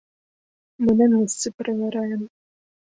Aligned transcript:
Мы 0.85 0.91
на 1.03 1.11
месцы 1.13 1.47
правяраем. 1.59 2.29